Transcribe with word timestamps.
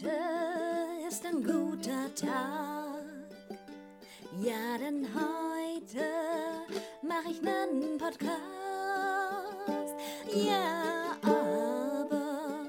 Heute 0.00 1.08
ist 1.08 1.26
ein 1.26 1.42
guter 1.42 2.14
Tag. 2.14 3.02
Ja, 4.40 4.78
denn 4.78 5.08
heute 5.12 6.04
mache 7.02 7.30
ich 7.30 7.42
nen 7.42 7.98
Podcast. 7.98 8.28
Ja, 10.32 11.16
aber 11.22 12.66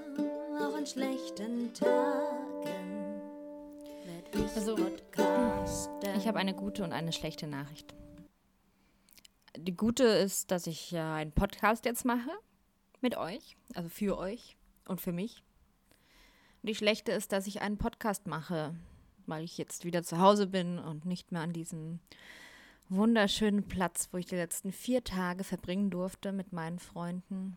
auch 0.60 0.76
an 0.76 0.88
schlechten 0.88 1.72
Tagen 1.74 3.22
werd 4.06 4.36
ich 4.36 4.56
Also, 4.56 4.76
podcasten. 4.76 6.16
Ich 6.18 6.28
habe 6.28 6.40
eine 6.40 6.56
gute 6.56 6.84
und 6.84 6.94
eine 6.94 7.12
schlechte 7.12 7.46
Nachricht. 7.46 7.94
Die 9.56 9.76
gute 9.76 10.06
ist, 10.06 10.50
dass 10.50 10.66
ich 10.66 10.90
ja 10.92 11.16
einen 11.16 11.32
Podcast 11.32 11.86
jetzt 11.86 12.06
mache 12.06 12.32
mit 13.02 13.18
euch, 13.18 13.56
also 13.76 13.90
für 13.90 14.18
euch 14.18 14.58
und 14.86 15.00
für 15.00 15.12
mich. 15.12 15.44
Und 16.62 16.68
die 16.68 16.76
schlechte 16.76 17.12
ist, 17.12 17.32
dass 17.32 17.48
ich 17.48 17.62
einen 17.62 17.78
Podcast 17.78 18.28
mache, 18.28 18.76
weil 19.26 19.44
ich 19.44 19.58
jetzt 19.58 19.86
wieder 19.86 20.04
zu 20.04 20.20
Hause 20.20 20.48
bin 20.48 20.80
und 20.80 21.06
nicht 21.06 21.32
mehr 21.32 21.42
an 21.42 21.54
diesem 21.54 22.00
wunderschönen 22.90 23.64
Platz, 23.68 24.10
wo 24.12 24.18
ich 24.18 24.26
die 24.26 24.36
letzten 24.36 24.72
vier 24.72 25.04
Tage 25.04 25.44
verbringen 25.44 25.90
durfte 25.90 26.32
mit 26.32 26.52
meinen 26.52 26.80
Freunden. 26.80 27.56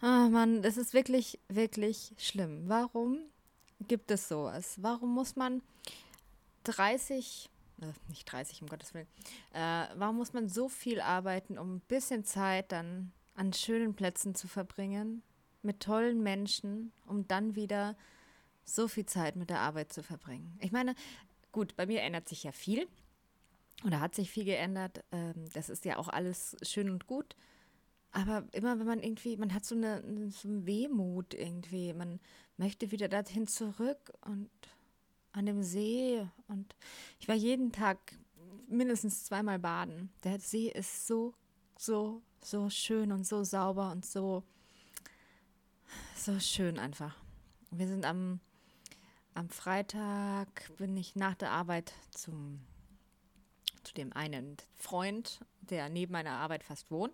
Ah 0.00 0.28
Mann, 0.28 0.62
das 0.62 0.76
ist 0.76 0.92
wirklich, 0.92 1.40
wirklich 1.48 2.12
schlimm. 2.18 2.64
Warum 2.68 3.18
gibt 3.88 4.10
es 4.10 4.28
sowas? 4.28 4.76
Warum 4.82 5.14
muss 5.14 5.34
man 5.34 5.62
30, 6.64 7.50
äh, 7.80 7.86
nicht 8.08 8.30
30, 8.30 8.62
um 8.62 8.68
Gottes 8.68 8.94
Willen, 8.94 9.08
äh, 9.54 9.86
warum 9.96 10.16
muss 10.16 10.32
man 10.32 10.48
so 10.48 10.68
viel 10.68 11.00
arbeiten, 11.00 11.58
um 11.58 11.76
ein 11.76 11.80
bisschen 11.80 12.24
Zeit 12.24 12.70
dann 12.70 13.12
an 13.34 13.52
schönen 13.52 13.94
Plätzen 13.94 14.34
zu 14.34 14.46
verbringen, 14.46 15.22
mit 15.64 15.80
tollen 15.80 16.22
Menschen, 16.22 16.92
um 17.06 17.26
dann 17.26 17.56
wieder 17.56 17.96
so 18.64 18.88
viel 18.88 19.06
Zeit 19.06 19.36
mit 19.36 19.50
der 19.50 19.60
Arbeit 19.60 19.92
zu 19.92 20.02
verbringen? 20.02 20.58
Ich 20.60 20.72
meine, 20.72 20.94
gut, 21.52 21.76
bei 21.76 21.86
mir 21.86 22.02
ändert 22.02 22.28
sich 22.28 22.44
ja 22.44 22.52
viel 22.52 22.86
oder 23.84 24.00
hat 24.00 24.14
sich 24.14 24.30
viel 24.30 24.44
geändert. 24.44 25.04
Ähm, 25.12 25.48
das 25.52 25.68
ist 25.68 25.84
ja 25.84 25.98
auch 25.98 26.08
alles 26.08 26.56
schön 26.62 26.90
und 26.90 27.06
gut. 27.06 27.36
Aber 28.12 28.46
immer 28.52 28.78
wenn 28.78 28.86
man 28.86 29.02
irgendwie, 29.02 29.36
man 29.36 29.52
hat 29.52 29.64
so 29.64 29.74
eine, 29.74 30.30
so 30.30 30.48
einen 30.48 30.66
Wehmut 30.66 31.34
irgendwie, 31.34 31.92
man 31.92 32.20
möchte 32.56 32.92
wieder 32.92 33.08
dorthin 33.08 33.48
zurück 33.48 34.12
und 34.24 34.50
an 35.32 35.46
dem 35.46 35.62
See 35.64 36.24
und 36.46 36.76
ich 37.18 37.26
war 37.26 37.34
jeden 37.34 37.72
Tag 37.72 38.16
mindestens 38.68 39.24
zweimal 39.24 39.58
baden. 39.58 40.10
Der 40.22 40.38
See 40.38 40.68
ist 40.68 41.08
so, 41.08 41.34
so, 41.76 42.22
so 42.40 42.70
schön 42.70 43.10
und 43.10 43.26
so 43.26 43.42
sauber 43.42 43.90
und 43.90 44.04
so, 44.04 44.44
so 46.16 46.38
schön 46.40 46.78
einfach. 46.78 47.16
Wir 47.70 47.86
sind 47.86 48.04
am, 48.04 48.40
am 49.34 49.48
Freitag, 49.48 50.70
bin 50.76 50.96
ich 50.96 51.16
nach 51.16 51.34
der 51.34 51.50
Arbeit 51.50 51.92
zum, 52.10 52.60
zu 53.82 53.94
dem 53.94 54.12
einen 54.12 54.56
Freund, 54.76 55.40
der 55.60 55.88
neben 55.88 56.12
meiner 56.12 56.32
Arbeit 56.32 56.64
fast 56.64 56.90
wohnt. 56.90 57.12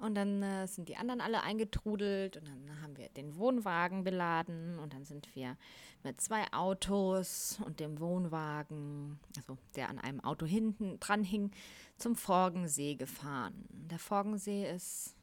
Und 0.00 0.14
dann 0.14 0.42
äh, 0.42 0.66
sind 0.66 0.88
die 0.88 0.96
anderen 0.96 1.20
alle 1.20 1.42
eingetrudelt 1.42 2.38
und 2.38 2.48
dann 2.48 2.82
haben 2.82 2.96
wir 2.96 3.10
den 3.10 3.36
Wohnwagen 3.36 4.02
beladen 4.02 4.78
und 4.78 4.94
dann 4.94 5.04
sind 5.04 5.34
wir 5.34 5.58
mit 6.02 6.20
zwei 6.22 6.50
Autos 6.52 7.58
und 7.66 7.80
dem 7.80 8.00
Wohnwagen, 8.00 9.20
also 9.36 9.58
der 9.76 9.90
an 9.90 9.98
einem 9.98 10.20
Auto 10.20 10.46
hinten 10.46 10.98
dran 11.00 11.22
hing, 11.22 11.50
zum 11.98 12.16
Forgensee 12.16 12.94
gefahren. 12.94 13.66
Der 13.68 13.98
Forgensee 13.98 14.70
ist 14.70 15.14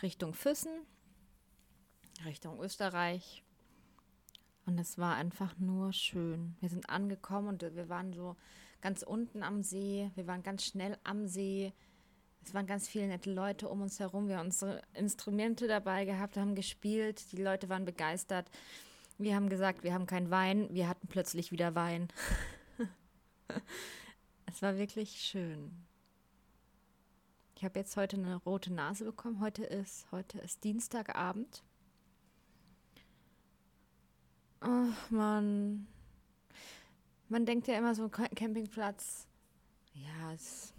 Richtung 0.00 0.32
Füssen, 0.32 0.72
Richtung 2.24 2.60
Österreich. 2.60 3.42
Und 4.64 4.78
es 4.78 4.98
war 4.98 5.16
einfach 5.16 5.58
nur 5.58 5.92
schön. 5.92 6.56
Wir 6.60 6.68
sind 6.68 6.88
angekommen 6.88 7.48
und 7.48 7.62
wir 7.62 7.88
waren 7.88 8.12
so 8.12 8.36
ganz 8.80 9.02
unten 9.02 9.42
am 9.42 9.62
See. 9.62 10.10
Wir 10.14 10.26
waren 10.26 10.42
ganz 10.42 10.64
schnell 10.64 10.98
am 11.04 11.26
See. 11.26 11.72
Es 12.44 12.54
waren 12.54 12.66
ganz 12.66 12.88
viele 12.88 13.08
nette 13.08 13.32
Leute 13.32 13.68
um 13.68 13.82
uns 13.82 13.98
herum. 14.00 14.28
Wir 14.28 14.38
haben 14.38 14.46
unsere 14.46 14.82
Instrumente 14.94 15.66
dabei 15.66 16.04
gehabt, 16.04 16.36
haben 16.36 16.54
gespielt. 16.54 17.32
Die 17.32 17.42
Leute 17.42 17.68
waren 17.68 17.84
begeistert. 17.84 18.50
Wir 19.18 19.34
haben 19.36 19.48
gesagt, 19.48 19.82
wir 19.84 19.94
haben 19.94 20.06
keinen 20.06 20.30
Wein. 20.30 20.68
Wir 20.70 20.88
hatten 20.88 21.06
plötzlich 21.06 21.52
wieder 21.52 21.74
Wein. 21.74 22.08
es 24.46 24.62
war 24.62 24.76
wirklich 24.76 25.20
schön. 25.20 25.86
Ich 27.56 27.64
habe 27.64 27.78
jetzt 27.78 27.96
heute 27.96 28.16
eine 28.16 28.36
rote 28.36 28.72
Nase 28.72 29.04
bekommen. 29.04 29.40
Heute 29.40 29.64
ist, 29.64 30.10
heute 30.10 30.38
ist 30.38 30.64
Dienstagabend. 30.64 31.62
Ach 34.62 35.10
man. 35.10 35.86
Man 37.28 37.46
denkt 37.46 37.66
ja 37.66 37.76
immer 37.78 37.94
so, 37.94 38.08
Ca- 38.08 38.28
Campingplatz. 38.28 39.26
Ja, 39.94 40.32
es 40.32 40.72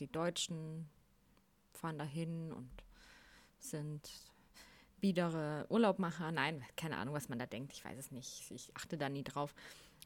die 0.00 0.06
Deutschen 0.06 0.88
fahren 1.72 1.98
dahin 1.98 2.52
und 2.52 2.70
sind 3.58 4.08
biedere 5.00 5.66
Urlaubmacher. 5.68 6.30
Nein, 6.32 6.64
keine 6.76 6.96
Ahnung, 6.96 7.14
was 7.14 7.28
man 7.28 7.38
da 7.38 7.46
denkt. 7.46 7.72
Ich 7.72 7.84
weiß 7.84 7.98
es 7.98 8.10
nicht. 8.10 8.50
Ich 8.50 8.70
achte 8.76 8.96
da 8.96 9.08
nie 9.08 9.24
drauf. 9.24 9.54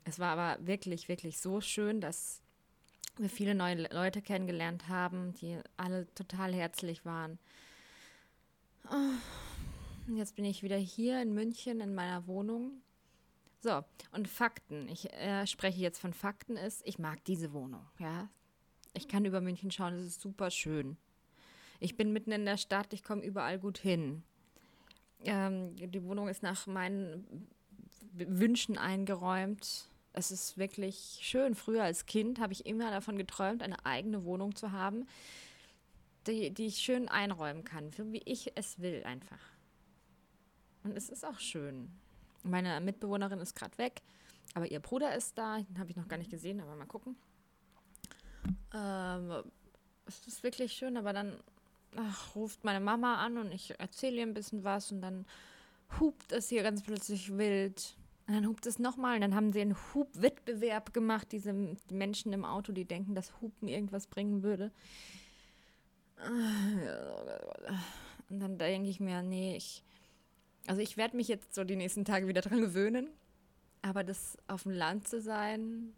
Es 0.04 0.19
war 0.19 0.36
aber 0.38 0.66
wirklich, 0.66 1.09
wirklich 1.09 1.38
so 1.38 1.60
schön, 1.60 2.00
dass 2.00 2.41
wir 3.19 3.28
viele 3.28 3.54
neue 3.54 3.74
Le- 3.74 3.88
Leute 3.92 4.22
kennengelernt 4.22 4.88
haben, 4.88 5.34
die 5.34 5.59
alle 5.76 6.12
total 6.14 6.53
herzlich 6.54 7.04
waren. 7.04 7.38
Jetzt 10.09 10.35
bin 10.35 10.45
ich 10.45 10.63
wieder 10.63 10.77
hier 10.77 11.23
in 11.23 11.33
München 11.33 11.81
in 11.81 11.95
meiner 11.95 12.27
Wohnung. 12.27 12.83
So, 13.61 13.85
und 14.11 14.27
Fakten. 14.29 14.89
Ich 14.89 15.13
äh, 15.13 15.47
spreche 15.47 15.81
jetzt 15.81 16.01
von 16.01 16.13
Fakten 16.13 16.57
ist, 16.57 16.83
ich 16.85 16.99
mag 16.99 17.25
diese 17.25 17.53
Wohnung, 17.53 17.87
ja. 17.99 18.29
Ich 18.95 19.09
kann 19.09 19.25
über 19.25 19.41
München 19.41 19.71
schauen, 19.71 19.95
es 19.95 20.07
ist 20.07 20.21
super 20.21 20.51
schön. 20.51 20.97
Ich 21.79 21.97
bin 21.97 22.13
mitten 22.13 22.33
in 22.33 22.45
der 22.45 22.57
Stadt, 22.57 22.93
ich 22.93 23.05
komme 23.05 23.23
überall 23.25 23.59
gut 23.59 23.79
hin. 23.79 24.25
Ähm, 25.25 25.77
die 25.77 26.05
Wohnung 26.05 26.29
ist 26.29 26.43
nach 26.43 26.67
meinen 26.67 27.49
Wünschen 28.13 28.77
eingeräumt. 28.77 29.89
Es 30.13 30.31
ist 30.31 30.59
wirklich 30.59 31.21
schön. 31.23 31.55
Früher 31.55 31.84
als 31.84 32.05
Kind 32.07 32.41
habe 32.41 32.53
ich 32.53 32.67
immer 32.67 32.91
davon 32.91 33.17
geträumt, 33.17 33.63
eine 33.63 33.87
eigene 33.87 34.25
Wohnung 34.25 34.57
zu 34.57 34.73
haben, 34.73 35.07
die, 36.27 36.51
die 36.51 36.67
ich 36.67 36.79
schön 36.79 37.09
einräumen 37.09 37.65
kann, 37.65 37.91
wie 37.97 38.23
ich 38.25 38.53
es 38.57 38.81
will 38.81 39.05
einfach. 39.05 39.52
Und 40.84 40.97
es 40.97 41.09
ist 41.09 41.25
auch 41.25 41.38
schön. 41.38 41.91
Meine 42.43 42.81
Mitbewohnerin 42.81 43.38
ist 43.38 43.54
gerade 43.54 43.76
weg, 43.78 44.03
aber 44.54 44.70
ihr 44.70 44.81
Bruder 44.81 45.15
ist 45.15 45.38
da. 45.38 45.59
Den 45.60 45.78
habe 45.78 45.91
ich 45.91 45.97
noch 45.97 46.09
gar 46.09 46.16
nicht 46.16 46.31
gesehen, 46.31 46.60
aber 46.60 46.75
mal 46.75 46.87
gucken. 46.87 47.16
Ähm, 48.75 49.44
es 50.06 50.26
ist 50.26 50.42
wirklich 50.42 50.72
schön, 50.72 50.97
aber 50.97 51.12
dann 51.12 51.37
ach, 51.97 52.34
ruft 52.34 52.65
meine 52.65 52.81
Mama 52.81 53.16
an 53.16 53.38
und 53.38 53.53
ich 53.53 53.78
erzähle 53.78 54.16
ihr 54.16 54.22
ein 54.22 54.34
bisschen 54.34 54.65
was 54.65 54.91
und 54.92 55.03
dann 55.03 55.26
hupt 56.00 56.32
es 56.32 56.48
hier 56.48 56.62
ganz 56.62 56.82
plötzlich 56.82 57.37
wild. 57.37 57.97
Und 58.26 58.34
dann 58.34 58.47
hupt 58.47 58.66
es 58.66 58.78
nochmal 58.78 59.16
und 59.16 59.21
dann 59.21 59.34
haben 59.34 59.53
sie 59.53 59.60
einen 59.60 59.76
Hubwettbewerb 59.94 60.94
gemacht, 60.94 61.32
diese 61.32 61.53
die 61.91 61.94
Menschen 61.94 62.32
im 62.32 62.44
Auto, 62.44 62.72
die 62.72 62.84
denken, 62.84 63.15
dass 63.15 63.41
Hupen 63.41 63.69
irgendwas 63.69 64.06
bringen 64.06 64.42
würde. 64.42 64.71
Und 68.31 68.41
dann 68.41 68.59
denke 68.59 68.88
ich 68.88 69.00
mir, 69.00 69.22
nee, 69.22 69.56
ich, 69.56 69.82
also 70.67 70.81
ich 70.81 70.97
werde 70.97 71.17
mich 71.17 71.28
jetzt 71.28 71.55
so 71.55 71.65
die 71.65 71.77
nächsten 71.77 72.05
Tage 72.05 72.28
wieder 72.28 72.41
dran 72.41 72.61
gewöhnen, 72.61 73.09
aber 73.83 74.05
das 74.05 74.39
auf 74.47 74.62
dem 74.62 74.73
Land 74.73 75.09
zu 75.09 75.21
sein, 75.21 75.95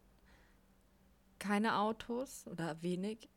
keine 1.38 1.78
Autos 1.78 2.46
oder 2.46 2.80
wenig 2.82 3.28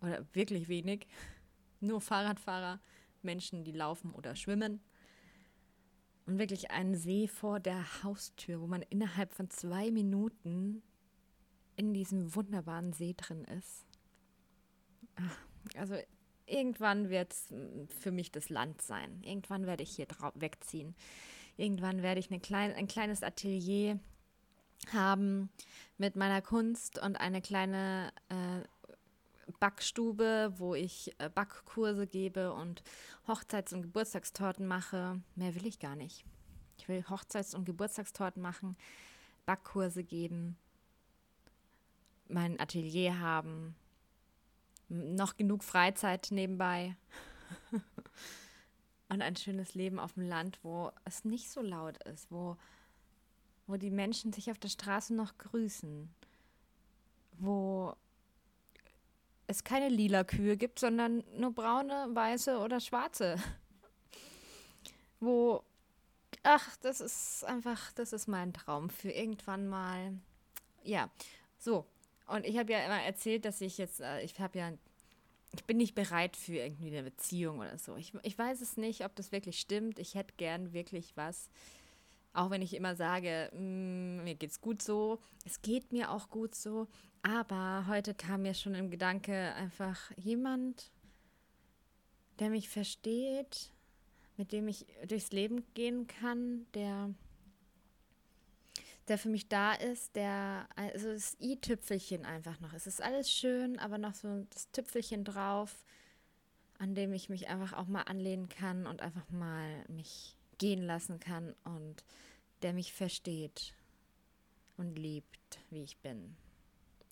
oder 0.00 0.26
wirklich 0.32 0.68
wenig, 0.68 1.06
nur 1.80 2.00
Fahrradfahrer, 2.00 2.80
Menschen, 3.22 3.64
die 3.64 3.72
laufen 3.72 4.12
oder 4.12 4.36
schwimmen 4.36 4.80
und 6.26 6.38
wirklich 6.38 6.70
einen 6.70 6.94
See 6.94 7.28
vor 7.28 7.60
der 7.60 8.02
Haustür, 8.02 8.60
wo 8.60 8.66
man 8.66 8.82
innerhalb 8.82 9.32
von 9.32 9.50
zwei 9.50 9.90
Minuten 9.90 10.82
in 11.76 11.92
diesem 11.92 12.34
wunderbaren 12.34 12.92
See 12.92 13.14
drin 13.16 13.44
ist. 13.44 13.86
Ach, 15.16 15.38
Also 15.76 15.96
irgendwann 16.46 17.10
wird 17.10 17.32
es 17.32 17.52
für 18.00 18.10
mich 18.10 18.30
das 18.32 18.48
Land 18.48 18.82
sein. 18.82 19.22
Irgendwann 19.22 19.66
werde 19.66 19.82
ich 19.82 19.96
hier 19.96 20.06
wegziehen. 20.34 20.94
Irgendwann 21.56 22.02
werde 22.02 22.20
ich 22.20 22.28
klein, 22.42 22.72
ein 22.74 22.88
kleines 22.88 23.22
Atelier 23.22 23.98
haben 24.92 25.50
mit 25.98 26.16
meiner 26.16 26.42
Kunst 26.42 26.98
und 26.98 27.16
eine 27.16 27.40
kleine 27.40 28.12
äh, 28.28 29.52
Backstube, 29.58 30.52
wo 30.58 30.74
ich 30.74 31.14
äh, 31.18 31.30
Backkurse 31.30 32.06
gebe 32.06 32.52
und 32.52 32.82
Hochzeits- 33.26 33.72
und 33.72 33.82
Geburtstagstorten 33.82 34.66
mache. 34.66 35.20
Mehr 35.34 35.54
will 35.54 35.66
ich 35.66 35.78
gar 35.78 35.96
nicht. 35.96 36.24
Ich 36.78 36.88
will 36.88 37.04
Hochzeits- 37.08 37.54
und 37.54 37.64
Geburtstagstorten 37.64 38.42
machen, 38.42 38.76
Backkurse 39.46 40.04
geben, 40.04 40.56
mein 42.28 42.60
Atelier 42.60 43.18
haben, 43.18 43.76
noch 44.88 45.36
genug 45.36 45.64
Freizeit 45.64 46.28
nebenbei. 46.30 46.96
und 49.08 49.22
ein 49.22 49.36
schönes 49.36 49.74
Leben 49.74 49.98
auf 49.98 50.14
dem 50.14 50.28
Land, 50.28 50.58
wo 50.62 50.92
es 51.04 51.24
nicht 51.24 51.50
so 51.50 51.60
laut 51.60 52.02
ist, 52.04 52.30
wo, 52.30 52.56
wo 53.66 53.76
die 53.76 53.90
Menschen 53.90 54.32
sich 54.32 54.50
auf 54.50 54.58
der 54.58 54.68
Straße 54.68 55.14
noch 55.14 55.38
grüßen, 55.38 56.08
wo 57.38 57.94
es 59.46 59.62
keine 59.62 59.88
lila 59.88 60.24
Kühe 60.24 60.56
gibt, 60.56 60.78
sondern 60.78 61.22
nur 61.36 61.52
braune, 61.52 62.08
weiße 62.12 62.58
oder 62.58 62.80
schwarze. 62.80 63.36
wo, 65.20 65.62
ach, 66.42 66.76
das 66.78 67.00
ist 67.00 67.44
einfach, 67.44 67.92
das 67.92 68.12
ist 68.12 68.26
mein 68.26 68.52
Traum 68.52 68.90
für 68.90 69.10
irgendwann 69.10 69.68
mal. 69.68 70.14
Ja, 70.82 71.10
so. 71.58 71.86
Und 72.26 72.44
ich 72.44 72.58
habe 72.58 72.72
ja 72.72 72.84
immer 72.84 73.02
erzählt, 73.02 73.44
dass 73.44 73.60
ich 73.60 73.78
jetzt, 73.78 74.00
äh, 74.00 74.20
ich 74.22 74.38
habe 74.40 74.58
ja 74.58 74.72
ich 75.56 75.64
bin 75.64 75.76
nicht 75.78 75.94
bereit 75.94 76.36
für 76.36 76.56
irgendwie 76.56 76.88
eine 76.88 77.02
Beziehung 77.02 77.60
oder 77.60 77.78
so. 77.78 77.96
Ich, 77.96 78.12
ich 78.22 78.38
weiß 78.38 78.60
es 78.60 78.76
nicht, 78.76 79.04
ob 79.04 79.14
das 79.16 79.32
wirklich 79.32 79.58
stimmt. 79.58 79.98
Ich 79.98 80.14
hätte 80.14 80.34
gern 80.36 80.72
wirklich 80.72 81.16
was. 81.16 81.48
Auch 82.32 82.50
wenn 82.50 82.62
ich 82.62 82.74
immer 82.74 82.96
sage, 82.96 83.50
mm, 83.54 84.24
mir 84.24 84.34
geht's 84.34 84.60
gut 84.60 84.82
so. 84.82 85.18
Es 85.44 85.62
geht 85.62 85.92
mir 85.92 86.10
auch 86.10 86.28
gut 86.28 86.54
so. 86.54 86.88
Aber 87.22 87.86
heute 87.88 88.14
kam 88.14 88.42
mir 88.42 88.54
schon 88.54 88.74
im 88.74 88.90
Gedanke 88.90 89.54
einfach 89.54 90.10
jemand, 90.16 90.90
der 92.38 92.50
mich 92.50 92.68
versteht, 92.68 93.72
mit 94.36 94.52
dem 94.52 94.68
ich 94.68 94.84
durchs 95.08 95.32
Leben 95.32 95.64
gehen 95.72 96.06
kann, 96.06 96.66
der 96.74 97.14
der 99.08 99.18
für 99.18 99.28
mich 99.28 99.48
da 99.48 99.72
ist, 99.72 100.16
der, 100.16 100.68
also 100.74 101.12
das 101.12 101.36
i-Tüpfelchen 101.40 102.24
einfach 102.24 102.60
noch. 102.60 102.72
Es 102.72 102.86
ist 102.86 103.02
alles 103.02 103.30
schön, 103.30 103.78
aber 103.78 103.98
noch 103.98 104.14
so 104.14 104.44
das 104.50 104.70
Tüpfelchen 104.72 105.24
drauf, 105.24 105.84
an 106.78 106.94
dem 106.94 107.12
ich 107.12 107.28
mich 107.28 107.48
einfach 107.48 107.72
auch 107.72 107.86
mal 107.86 108.02
anlehnen 108.02 108.48
kann 108.48 108.86
und 108.86 109.00
einfach 109.00 109.28
mal 109.30 109.84
mich 109.88 110.36
gehen 110.58 110.82
lassen 110.82 111.20
kann 111.20 111.54
und 111.64 112.04
der 112.62 112.72
mich 112.72 112.92
versteht 112.92 113.74
und 114.76 114.96
liebt, 114.96 115.58
wie 115.70 115.82
ich 115.82 115.98
bin. 115.98 116.36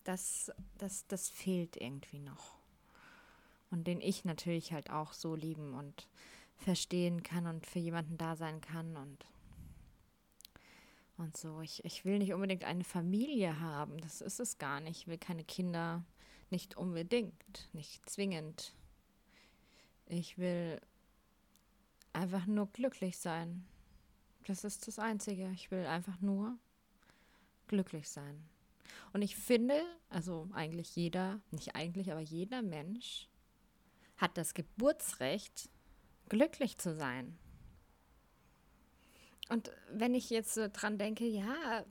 Das, 0.03 0.51
das, 0.77 1.07
das 1.07 1.29
fehlt 1.29 1.77
irgendwie 1.77 2.19
noch. 2.19 2.57
Und 3.71 3.87
den 3.87 4.01
ich 4.01 4.25
natürlich 4.25 4.73
halt 4.73 4.89
auch 4.89 5.13
so 5.13 5.35
lieben 5.35 5.73
und 5.73 6.07
verstehen 6.57 7.23
kann 7.23 7.47
und 7.47 7.65
für 7.65 7.79
jemanden 7.79 8.17
da 8.17 8.35
sein 8.35 8.61
kann 8.61 8.95
und 8.97 9.25
und 11.17 11.37
so. 11.37 11.61
Ich, 11.61 11.83
ich 11.85 12.05
will 12.05 12.17
nicht 12.19 12.33
unbedingt 12.33 12.63
eine 12.63 12.83
Familie 12.83 13.59
haben. 13.59 13.99
Das 13.99 14.21
ist 14.21 14.39
es 14.39 14.57
gar 14.57 14.79
nicht. 14.79 15.01
Ich 15.01 15.07
will 15.07 15.17
keine 15.17 15.43
Kinder. 15.43 16.03
Nicht 16.49 16.77
unbedingt. 16.77 17.69
Nicht 17.73 18.09
zwingend. 18.09 18.73
Ich 20.07 20.37
will 20.37 20.79
einfach 22.13 22.45
nur 22.45 22.67
glücklich 22.71 23.17
sein. 23.17 23.65
Das 24.45 24.63
ist 24.63 24.87
das 24.87 24.99
Einzige. 24.99 25.49
Ich 25.51 25.71
will 25.71 25.85
einfach 25.85 26.21
nur 26.21 26.57
glücklich 27.67 28.09
sein. 28.09 28.47
Und 29.13 29.21
ich 29.21 29.35
finde, 29.35 29.81
also 30.09 30.49
eigentlich 30.53 30.95
jeder, 30.95 31.41
nicht 31.51 31.75
eigentlich, 31.75 32.11
aber 32.11 32.21
jeder 32.21 32.61
Mensch 32.61 33.27
hat 34.17 34.37
das 34.37 34.53
Geburtsrecht, 34.53 35.69
glücklich 36.29 36.77
zu 36.77 36.95
sein. 36.95 37.37
Und 39.49 39.71
wenn 39.91 40.15
ich 40.15 40.29
jetzt 40.29 40.53
so 40.53 40.67
dran 40.71 40.97
denke, 40.97 41.25
ja, 41.25 41.85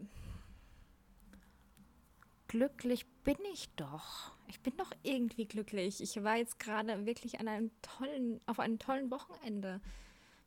glücklich 2.49 3.07
bin 3.25 3.39
ich 3.53 3.69
doch. 3.77 4.33
Ich 4.49 4.61
bin 4.61 4.77
doch 4.77 4.93
irgendwie 5.03 5.47
glücklich. 5.47 6.01
Ich 6.01 6.23
war 6.23 6.37
jetzt 6.37 6.59
gerade 6.59 7.07
wirklich 7.07 7.41
an 7.41 7.49
einem 7.49 7.71
tollen, 7.83 8.41
auf 8.47 8.61
einem 8.61 8.79
tollen 8.79 9.11
Wochenende 9.11 9.81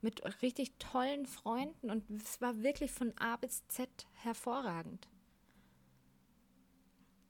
mit 0.02 0.24
richtig 0.42 0.74
tollen 0.80 1.26
Freunden 1.26 1.90
und 1.90 2.10
es 2.22 2.40
war 2.40 2.62
wirklich 2.62 2.92
von 2.92 3.18
A 3.18 3.36
bis 3.38 3.68
Z 3.68 3.90
hervorragend. 4.14 5.08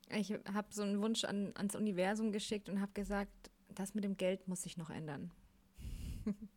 Ich 0.10 0.32
habe 0.32 0.68
so 0.70 0.84
einen 0.84 1.02
Wunsch 1.02 1.24
an, 1.24 1.54
ans 1.56 1.76
Universum 1.76 2.32
geschickt 2.32 2.70
und 2.70 2.82
habe 2.82 2.92
gesagt, 2.94 3.52
das 3.70 3.94
mit 3.94 4.04
dem 4.04 4.18
Geld 4.18 4.48
muss 4.48 4.64
sich 4.64 4.78
noch 4.78 4.90
ändern. 4.90 5.32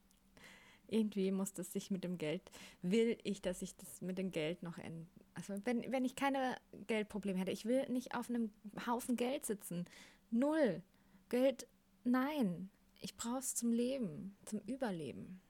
irgendwie 0.91 1.31
muss 1.31 1.53
das 1.53 1.73
sich 1.73 1.91
mit 1.91 2.05
dem 2.05 2.19
Geld, 2.19 2.43
will 2.83 3.19
ich, 3.25 3.43
dass 3.43 3.63
ich 3.63 3.77
das 3.77 4.01
mit 4.01 4.19
dem 4.19 4.31
Geld 4.33 4.63
noch 4.63 4.79
ändere. 4.79 5.07
Also 5.35 5.55
wenn, 5.65 5.91
wenn 5.91 6.05
ich 6.05 6.17
keine 6.17 6.57
Geldprobleme 6.87 7.39
hätte, 7.39 7.53
ich 7.53 7.65
will 7.65 7.89
nicht 7.89 8.15
auf 8.15 8.29
einem 8.29 8.51
Haufen 8.87 9.17
Geld 9.17 9.47
sitzen. 9.47 9.87
Null. 10.31 10.83
Geld, 11.29 11.67
nein. 12.05 12.71
Ich 13.01 13.17
brauche 13.17 13.39
es 13.39 13.55
zum 13.55 13.73
Leben, 13.73 14.37
zum 14.45 14.61
Überleben. 14.61 15.41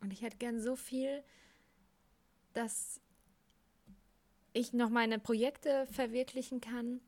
Und 0.00 0.12
ich 0.12 0.22
hätte 0.22 0.38
gern 0.38 0.60
so 0.60 0.76
viel, 0.76 1.22
dass 2.52 3.00
ich 4.52 4.72
noch 4.72 4.88
meine 4.88 5.18
Projekte 5.18 5.86
verwirklichen 5.90 6.60
kann 6.60 7.00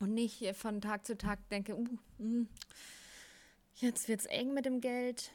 und 0.00 0.14
nicht 0.14 0.54
von 0.56 0.80
Tag 0.80 1.04
zu 1.04 1.16
Tag 1.16 1.46
denke, 1.50 1.76
uh, 1.76 1.86
mh, 2.18 2.46
jetzt 3.76 4.08
wird 4.08 4.20
es 4.20 4.26
eng 4.26 4.54
mit 4.54 4.64
dem 4.64 4.80
Geld 4.80 5.32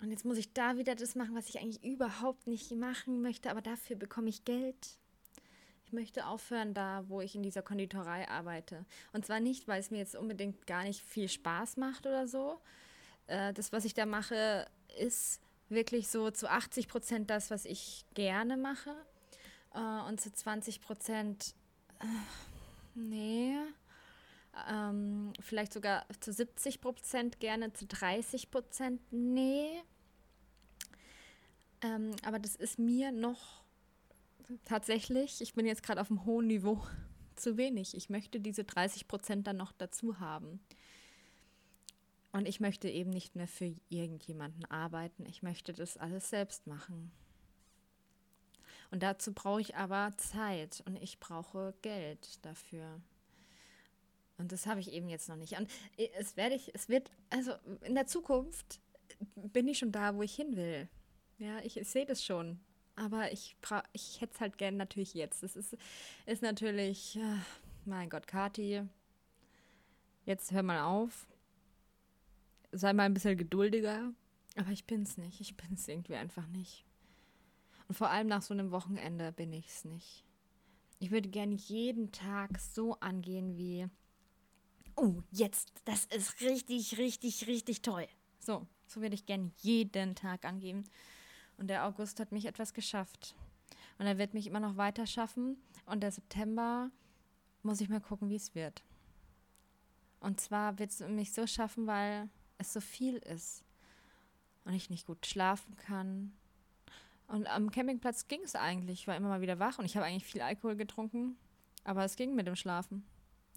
und 0.00 0.10
jetzt 0.10 0.24
muss 0.24 0.38
ich 0.38 0.52
da 0.52 0.76
wieder 0.78 0.94
das 0.94 1.14
machen, 1.14 1.34
was 1.34 1.48
ich 1.48 1.58
eigentlich 1.58 1.84
überhaupt 1.84 2.46
nicht 2.46 2.72
machen 2.72 3.20
möchte, 3.20 3.50
aber 3.50 3.60
dafür 3.60 3.96
bekomme 3.96 4.30
ich 4.30 4.44
Geld. 4.44 4.98
Ich 5.84 5.92
möchte 5.92 6.26
aufhören 6.26 6.72
da, 6.72 7.04
wo 7.08 7.20
ich 7.20 7.34
in 7.34 7.42
dieser 7.42 7.62
Konditorei 7.62 8.28
arbeite. 8.28 8.86
Und 9.12 9.26
zwar 9.26 9.40
nicht, 9.40 9.68
weil 9.68 9.80
es 9.80 9.90
mir 9.90 9.98
jetzt 9.98 10.14
unbedingt 10.14 10.66
gar 10.66 10.84
nicht 10.84 11.02
viel 11.02 11.28
Spaß 11.28 11.76
macht 11.76 12.06
oder 12.06 12.28
so. 12.28 12.60
Äh, 13.26 13.52
das, 13.52 13.72
was 13.72 13.84
ich 13.84 13.92
da 13.92 14.06
mache, 14.06 14.66
ist 14.98 15.40
wirklich 15.68 16.08
so 16.08 16.30
zu 16.30 16.48
80 16.48 16.88
Prozent 16.88 17.28
das, 17.28 17.50
was 17.50 17.64
ich 17.64 18.06
gerne 18.14 18.56
mache. 18.56 18.94
Äh, 19.74 20.08
und 20.08 20.20
zu 20.20 20.32
20 20.32 20.80
Prozent, 20.80 21.54
äh, 22.00 22.04
nee, 22.94 23.56
ähm, 24.68 25.32
vielleicht 25.40 25.72
sogar 25.72 26.06
zu 26.20 26.32
70 26.32 26.80
Prozent 26.80 27.40
gerne, 27.40 27.72
zu 27.72 27.86
30 27.86 28.50
Prozent 28.50 29.00
nee. 29.10 29.82
Ähm, 31.82 32.12
aber 32.24 32.38
das 32.38 32.56
ist 32.56 32.78
mir 32.78 33.12
noch 33.12 33.62
tatsächlich, 34.64 35.40
ich 35.40 35.54
bin 35.54 35.66
jetzt 35.66 35.82
gerade 35.82 36.00
auf 36.00 36.10
einem 36.10 36.24
hohen 36.24 36.46
Niveau, 36.46 36.84
zu 37.36 37.56
wenig. 37.56 37.96
Ich 37.96 38.10
möchte 38.10 38.40
diese 38.40 38.64
30 38.64 39.08
Prozent 39.08 39.46
dann 39.46 39.56
noch 39.56 39.72
dazu 39.72 40.20
haben. 40.20 40.60
Und 42.32 42.46
ich 42.46 42.60
möchte 42.60 42.88
eben 42.88 43.10
nicht 43.10 43.34
mehr 43.34 43.48
für 43.48 43.74
irgendjemanden 43.88 44.64
arbeiten. 44.66 45.26
Ich 45.26 45.42
möchte 45.42 45.72
das 45.72 45.96
alles 45.96 46.30
selbst 46.30 46.66
machen. 46.66 47.10
Und 48.90 49.02
dazu 49.02 49.32
brauche 49.32 49.60
ich 49.60 49.76
aber 49.76 50.12
Zeit 50.16 50.82
und 50.86 50.96
ich 50.96 51.18
brauche 51.18 51.74
Geld 51.82 52.44
dafür. 52.44 53.00
Und 54.36 54.52
das 54.52 54.66
habe 54.66 54.80
ich 54.80 54.92
eben 54.92 55.08
jetzt 55.08 55.28
noch 55.28 55.36
nicht. 55.36 55.58
Und 55.58 55.70
äh, 55.96 56.08
es 56.18 56.36
werde 56.36 56.54
ich, 56.54 56.74
es 56.74 56.88
wird, 56.88 57.10
also 57.30 57.52
in 57.82 57.94
der 57.94 58.06
Zukunft 58.06 58.80
bin 59.34 59.68
ich 59.68 59.78
schon 59.78 59.92
da, 59.92 60.14
wo 60.14 60.22
ich 60.22 60.34
hin 60.34 60.56
will. 60.56 60.88
Ja, 61.40 61.58
ich, 61.64 61.78
ich 61.78 61.88
sehe 61.88 62.04
das 62.04 62.22
schon. 62.22 62.60
Aber 62.96 63.32
ich, 63.32 63.56
ich 63.94 64.20
hätte 64.20 64.34
es 64.34 64.40
halt 64.40 64.58
gern 64.58 64.76
natürlich 64.76 65.14
jetzt. 65.14 65.42
Das 65.42 65.56
ist, 65.56 65.74
ist 66.26 66.42
natürlich, 66.42 67.16
äh, 67.16 67.38
mein 67.86 68.10
Gott, 68.10 68.26
Kati, 68.26 68.82
jetzt 70.26 70.52
hör 70.52 70.62
mal 70.62 70.82
auf. 70.82 71.26
Sei 72.72 72.92
mal 72.92 73.04
ein 73.04 73.14
bisschen 73.14 73.38
geduldiger. 73.38 74.12
Aber 74.56 74.70
ich 74.70 74.84
bin 74.84 75.02
es 75.02 75.16
nicht. 75.16 75.40
Ich 75.40 75.56
bin 75.56 75.72
es 75.72 75.88
irgendwie 75.88 76.16
einfach 76.16 76.46
nicht. 76.48 76.84
Und 77.88 77.94
vor 77.94 78.10
allem 78.10 78.28
nach 78.28 78.42
so 78.42 78.52
einem 78.52 78.70
Wochenende 78.70 79.32
bin 79.32 79.54
ich 79.54 79.66
es 79.66 79.84
nicht. 79.86 80.26
Ich 80.98 81.10
würde 81.10 81.30
gerne 81.30 81.54
jeden 81.54 82.12
Tag 82.12 82.60
so 82.60 83.00
angehen 83.00 83.56
wie 83.56 83.88
oh, 84.94 85.22
jetzt, 85.30 85.72
das 85.86 86.04
ist 86.04 86.42
richtig, 86.42 86.98
richtig, 86.98 87.46
richtig 87.46 87.80
toll. 87.80 88.06
So, 88.38 88.66
so 88.86 89.00
würde 89.00 89.14
ich 89.14 89.24
gerne 89.24 89.50
jeden 89.62 90.14
Tag 90.14 90.44
angeben. 90.44 90.84
Und 91.60 91.68
der 91.68 91.84
August 91.84 92.18
hat 92.20 92.32
mich 92.32 92.46
etwas 92.46 92.72
geschafft. 92.72 93.36
Und 93.98 94.06
er 94.06 94.16
wird 94.16 94.32
mich 94.32 94.46
immer 94.46 94.60
noch 94.60 94.78
weiter 94.78 95.06
schaffen. 95.06 95.58
Und 95.84 96.00
der 96.00 96.10
September 96.10 96.90
muss 97.62 97.82
ich 97.82 97.90
mal 97.90 98.00
gucken, 98.00 98.30
wie 98.30 98.36
es 98.36 98.54
wird. 98.54 98.82
Und 100.20 100.40
zwar 100.40 100.78
wird 100.78 100.90
es 100.90 101.00
mich 101.00 101.34
so 101.34 101.46
schaffen, 101.46 101.86
weil 101.86 102.30
es 102.56 102.72
so 102.72 102.80
viel 102.80 103.16
ist. 103.16 103.62
Und 104.64 104.72
ich 104.72 104.88
nicht 104.88 105.06
gut 105.06 105.26
schlafen 105.26 105.76
kann. 105.76 106.32
Und 107.26 107.46
am 107.46 107.70
Campingplatz 107.70 108.26
ging 108.26 108.40
es 108.42 108.56
eigentlich. 108.56 109.00
Ich 109.00 109.06
war 109.06 109.16
immer 109.16 109.28
mal 109.28 109.42
wieder 109.42 109.58
wach 109.58 109.78
und 109.78 109.84
ich 109.84 109.96
habe 109.96 110.06
eigentlich 110.06 110.24
viel 110.24 110.40
Alkohol 110.40 110.76
getrunken. 110.76 111.36
Aber 111.84 112.04
es 112.04 112.16
ging 112.16 112.34
mit 112.34 112.46
dem 112.46 112.56
Schlafen. 112.56 113.04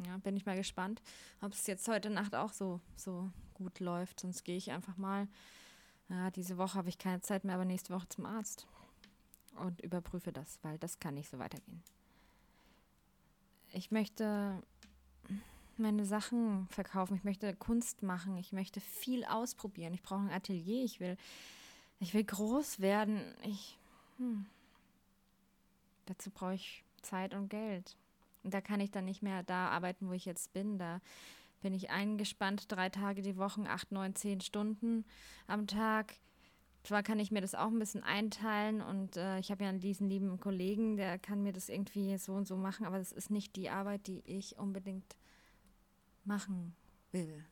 Ja, 0.05 0.17
bin 0.17 0.35
ich 0.35 0.45
mal 0.45 0.57
gespannt, 0.57 1.01
ob 1.39 1.53
es 1.53 1.67
jetzt 1.67 1.87
heute 1.87 2.09
Nacht 2.09 2.35
auch 2.35 2.51
so, 2.51 2.81
so 2.97 3.31
gut 3.53 3.79
läuft. 3.79 4.19
Sonst 4.19 4.43
gehe 4.43 4.57
ich 4.57 4.71
einfach 4.71 4.97
mal. 4.97 5.29
Ja, 6.09 6.31
diese 6.31 6.57
Woche 6.57 6.75
habe 6.75 6.89
ich 6.89 6.97
keine 6.97 7.21
Zeit 7.21 7.43
mehr, 7.43 7.55
aber 7.55 7.65
nächste 7.65 7.93
Woche 7.93 8.07
zum 8.09 8.25
Arzt 8.25 8.67
und 9.55 9.81
überprüfe 9.81 10.31
das, 10.31 10.59
weil 10.61 10.77
das 10.77 10.99
kann 10.99 11.15
nicht 11.15 11.29
so 11.29 11.39
weitergehen. 11.39 11.81
Ich 13.71 13.91
möchte 13.91 14.61
meine 15.77 16.05
Sachen 16.05 16.67
verkaufen, 16.69 17.15
ich 17.15 17.23
möchte 17.23 17.55
Kunst 17.55 18.03
machen, 18.03 18.37
ich 18.37 18.51
möchte 18.51 18.79
viel 18.79 19.25
ausprobieren. 19.25 19.93
Ich 19.93 20.03
brauche 20.03 20.21
ein 20.21 20.29
Atelier, 20.29 20.83
ich 20.83 20.99
will 20.99 21.17
Ich 22.03 22.13
will 22.13 22.25
groß 22.25 22.81
werden. 22.81 23.21
Ich. 23.43 23.77
Hm. 24.17 24.45
Dazu 26.05 26.29
brauche 26.31 26.55
ich 26.55 26.83
Zeit 27.01 27.33
und 27.33 27.47
Geld. 27.47 27.95
Und 28.43 28.53
da 28.53 28.59
kann 28.59 28.81
ich 28.81 28.91
dann 28.91 29.05
nicht 29.05 29.23
mehr 29.23 29.41
da 29.43 29.69
arbeiten, 29.69 30.09
wo 30.09 30.11
ich 30.11 30.25
jetzt 30.25 30.51
bin. 30.51 30.77
Da 30.77 30.99
bin 31.63 31.73
ich 31.73 31.89
eingespannt, 31.89 32.71
drei 32.71 32.89
Tage 32.89 33.21
die 33.21 33.37
Woche, 33.37 33.61
acht, 33.67 33.91
neun, 33.91 34.13
zehn 34.13 34.41
Stunden 34.41 35.05
am 35.47 35.65
Tag. 35.65 36.13
Zwar 36.83 37.01
kann 37.01 37.19
ich 37.19 37.31
mir 37.31 37.41
das 37.41 37.55
auch 37.55 37.67
ein 37.67 37.79
bisschen 37.79 38.03
einteilen 38.03 38.81
und 38.81 39.15
äh, 39.15 39.39
ich 39.39 39.49
habe 39.49 39.63
ja 39.63 39.71
diesen 39.71 40.09
lieben 40.09 40.37
Kollegen, 40.39 40.97
der 40.97 41.17
kann 41.17 41.41
mir 41.41 41.53
das 41.53 41.69
irgendwie 41.69 42.17
so 42.17 42.33
und 42.33 42.45
so 42.45 42.57
machen, 42.57 42.85
aber 42.85 42.97
das 42.97 43.13
ist 43.13 43.31
nicht 43.31 43.55
die 43.55 43.69
Arbeit, 43.69 44.07
die 44.07 44.21
ich 44.25 44.57
unbedingt 44.57 45.15
machen 46.25 46.75
will. 47.11 47.45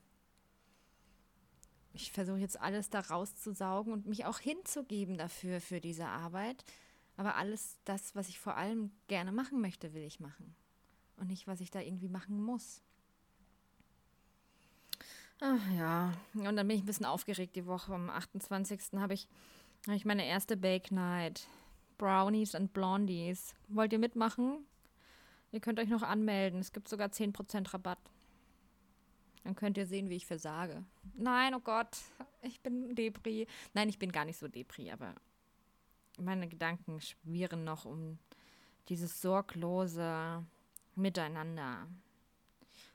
Ich 1.93 2.11
versuche 2.11 2.39
jetzt 2.39 2.59
alles 2.59 2.89
da 2.89 2.99
rauszusaugen 2.99 3.93
und 3.93 4.05
mich 4.05 4.25
auch 4.25 4.39
hinzugeben 4.39 5.17
dafür, 5.17 5.61
für 5.61 5.79
diese 5.79 6.07
Arbeit. 6.07 6.63
Aber 7.17 7.35
alles 7.35 7.77
das, 7.85 8.15
was 8.15 8.29
ich 8.29 8.39
vor 8.39 8.55
allem 8.55 8.91
gerne 9.07 9.31
machen 9.31 9.61
möchte, 9.61 9.93
will 9.93 10.03
ich 10.03 10.19
machen. 10.19 10.55
Und 11.17 11.27
nicht, 11.27 11.47
was 11.47 11.61
ich 11.61 11.69
da 11.69 11.81
irgendwie 11.81 12.09
machen 12.09 12.41
muss. 12.41 12.81
Ach 15.43 15.71
ja, 15.75 16.13
und 16.35 16.55
dann 16.55 16.67
bin 16.67 16.77
ich 16.77 16.83
ein 16.83 16.85
bisschen 16.85 17.07
aufgeregt 17.07 17.55
die 17.55 17.65
Woche. 17.65 17.95
Am 17.95 18.11
28. 18.11 18.99
habe 18.99 19.15
ich, 19.15 19.27
hab 19.87 19.95
ich 19.95 20.05
meine 20.05 20.27
erste 20.27 20.55
Bake 20.55 20.93
Night. 20.93 21.47
Brownies 21.97 22.53
und 22.53 22.73
Blondies. 22.73 23.55
Wollt 23.67 23.91
ihr 23.91 23.97
mitmachen? 23.97 24.65
Ihr 25.51 25.59
könnt 25.59 25.79
euch 25.79 25.89
noch 25.89 26.03
anmelden. 26.03 26.59
Es 26.59 26.71
gibt 26.71 26.87
sogar 26.87 27.09
10% 27.09 27.73
Rabatt. 27.73 27.97
Dann 29.43 29.55
könnt 29.55 29.77
ihr 29.77 29.87
sehen, 29.87 30.09
wie 30.09 30.15
ich 30.15 30.27
versage. 30.27 30.83
Nein, 31.15 31.55
oh 31.55 31.59
Gott, 31.59 31.97
ich 32.43 32.61
bin 32.61 32.93
Depri. 32.93 33.47
Nein, 33.73 33.89
ich 33.89 33.97
bin 33.97 34.11
gar 34.11 34.25
nicht 34.25 34.37
so 34.37 34.47
Depri, 34.47 34.91
aber 34.91 35.15
meine 36.19 36.47
Gedanken 36.47 37.01
schwirren 37.01 37.63
noch 37.63 37.85
um 37.85 38.19
dieses 38.89 39.21
sorglose 39.21 40.45
Miteinander. 40.93 41.87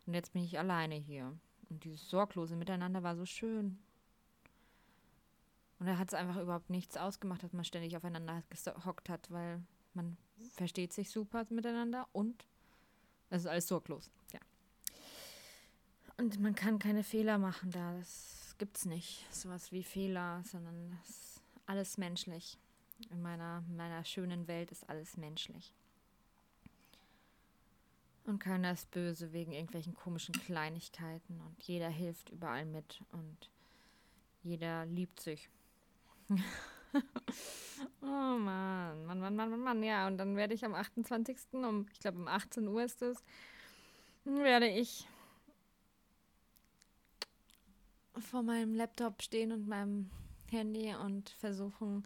Und 0.07 0.15
jetzt 0.15 0.33
bin 0.33 0.45
ich 0.45 0.61
alleine 0.61 0.95
hier. 0.95 1.37
Und 1.69 1.85
dieses 1.85 2.09
sorglose 2.09 2.57
Miteinander 2.57 3.03
war 3.03 3.17
so 3.17 3.27
schön. 3.27 3.79
Und 5.79 5.87
da 5.87 5.99
hat 5.99 6.09
es 6.09 6.15
einfach 6.15 6.41
überhaupt 6.41 6.71
nichts 6.71 6.97
ausgemacht, 6.97 7.43
dass 7.43 7.53
man 7.53 7.65
ständig 7.65 7.97
aufeinander 7.97 8.43
gehockt 8.51 9.09
hat, 9.09 9.31
weil 9.31 9.63
man 9.95 10.17
versteht 10.55 10.93
sich 10.93 11.11
super 11.11 11.45
miteinander 11.51 12.09
und 12.13 12.47
es 13.31 13.43
ist 13.43 13.47
alles 13.49 13.69
sorglos. 13.69 14.11
Ja. 14.33 14.41
Und 16.19 16.41
man 16.41 16.55
kann 16.55 16.79
keine 16.79 17.03
Fehler 17.03 17.39
machen 17.39 17.71
da. 17.71 17.95
Das 17.99 18.55
gibt's 18.59 18.87
nicht. 18.87 19.27
Sowas 19.35 19.73
wie 19.73 19.83
Fehler, 19.83 20.43
sondern 20.45 20.91
das 20.91 21.11
ist 21.11 21.43
alles 21.67 21.99
menschlich. 21.99 22.59
In 23.11 23.21
meiner, 23.21 23.63
meiner 23.69 24.05
schönen 24.05 24.49
Welt 24.49 24.71
ist 24.71 24.89
alles 24.89 25.19
menschlich. 25.19 25.75
Und 28.27 28.41
keiner 28.41 28.73
ist 28.73 28.91
böse 28.91 29.33
wegen 29.33 29.53
irgendwelchen 29.53 29.95
komischen 29.95 30.35
Kleinigkeiten 30.35 31.41
und 31.41 31.63
jeder 31.63 31.89
hilft 31.89 32.31
überall 32.31 32.65
mit 32.65 33.01
und 33.13 33.51
jeder 34.43 34.85
liebt 34.87 35.21
sich. 35.21 35.49
oh 38.03 38.07
Mann, 38.07 39.07
Mann, 39.07 39.21
Mann, 39.21 39.37
Mann, 39.37 39.51
Mann, 39.51 39.61
Mann, 39.61 39.83
ja. 39.85 40.09
Und 40.09 40.19
dann 40.19 40.35
werde 40.35 40.55
ich 40.55 40.65
am 40.65 40.75
28. 40.75 41.37
um, 41.53 41.87
ich 41.93 42.01
glaube 42.01 42.19
um 42.19 42.27
18 42.27 42.67
Uhr 42.67 42.83
ist 42.83 43.01
es, 43.01 43.23
werde 44.25 44.69
ich 44.69 45.07
vor 48.19 48.43
meinem 48.43 48.75
Laptop 48.75 49.23
stehen 49.23 49.53
und 49.53 49.69
meinem 49.69 50.11
Handy 50.51 50.93
und 50.95 51.31
versuchen, 51.31 52.05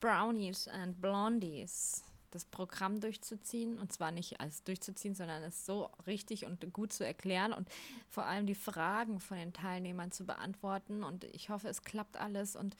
Brownies 0.00 0.68
and 0.68 1.00
Blondies 1.00 2.04
das 2.34 2.44
Programm 2.44 3.00
durchzuziehen 3.00 3.78
und 3.78 3.92
zwar 3.92 4.10
nicht 4.10 4.40
als 4.40 4.64
durchzuziehen, 4.64 5.14
sondern 5.14 5.42
es 5.42 5.64
so 5.64 5.90
richtig 6.06 6.44
und 6.44 6.72
gut 6.72 6.92
zu 6.92 7.04
erklären 7.06 7.52
und 7.52 7.68
vor 8.08 8.24
allem 8.24 8.46
die 8.46 8.54
Fragen 8.54 9.20
von 9.20 9.36
den 9.36 9.52
Teilnehmern 9.52 10.10
zu 10.10 10.24
beantworten 10.24 11.04
und 11.04 11.24
ich 11.24 11.50
hoffe, 11.50 11.68
es 11.68 11.82
klappt 11.82 12.16
alles 12.16 12.56
und 12.56 12.76